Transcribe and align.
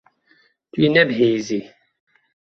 Tu 0.71 0.77
yê 0.83 0.89
nebihîzî. 0.93 1.61